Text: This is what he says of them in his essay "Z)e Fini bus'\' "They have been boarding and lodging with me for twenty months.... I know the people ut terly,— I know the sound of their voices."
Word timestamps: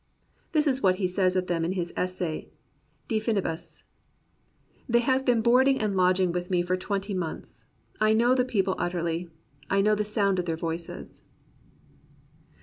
This 0.51 0.65
is 0.65 0.81
what 0.81 0.95
he 0.95 1.07
says 1.07 1.35
of 1.35 1.45
them 1.45 1.63
in 1.63 1.73
his 1.73 1.93
essay 1.95 2.49
"Z)e 3.07 3.19
Fini 3.19 3.39
bus'\' 3.39 3.83
"They 4.89 4.97
have 5.01 5.25
been 5.25 5.43
boarding 5.43 5.79
and 5.79 5.95
lodging 5.95 6.31
with 6.31 6.49
me 6.49 6.63
for 6.63 6.75
twenty 6.75 7.13
months.... 7.13 7.67
I 7.99 8.13
know 8.13 8.33
the 8.33 8.43
people 8.43 8.73
ut 8.79 8.93
terly,— 8.93 9.29
I 9.69 9.79
know 9.81 9.93
the 9.93 10.03
sound 10.03 10.39
of 10.39 10.45
their 10.45 10.57
voices." 10.57 11.21